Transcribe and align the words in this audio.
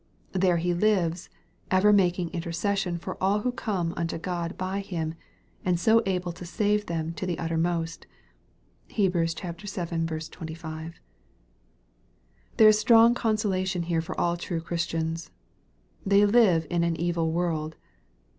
There 0.31 0.57
He 0.57 0.73
lives, 0.73 1.29
ever 1.69 1.93
making 1.93 2.33
inter 2.33 2.51
cession 2.51 2.97
for 2.97 3.21
all 3.21 3.41
who 3.41 3.51
come 3.51 3.93
unto 3.95 4.17
God 4.17 4.57
by 4.57 4.79
Him, 4.79 5.13
and 5.63 5.79
so 5.79 6.01
able 6.07 6.31
to 6.31 6.43
save 6.43 6.87
them 6.87 7.13
to 7.13 7.27
the 7.27 7.37
uttermost. 7.37 8.07
(Heb. 8.89 9.13
vii. 9.13 9.25
25.) 9.35 10.95
There 12.57 12.67
is 12.69 12.79
strong 12.79 13.13
consolation 13.13 13.83
here 13.83 14.01
for 14.01 14.19
all 14.19 14.37
true 14.37 14.59
Chris 14.61 14.87
tians. 14.87 15.29
They 16.03 16.25
live 16.25 16.65
in 16.71 16.83
an 16.83 16.99
evil 16.99 17.31
world. 17.31 17.75